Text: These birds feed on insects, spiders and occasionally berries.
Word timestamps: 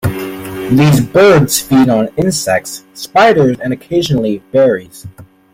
These 0.71 0.99
birds 1.01 1.59
feed 1.59 1.87
on 1.87 2.07
insects, 2.17 2.85
spiders 2.95 3.59
and 3.59 3.71
occasionally 3.71 4.39
berries. 4.51 5.05